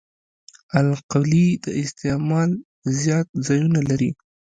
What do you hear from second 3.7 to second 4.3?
لري.